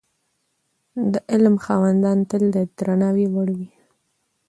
[1.11, 3.69] د علم خاوندان تل د درناوي وړ وي.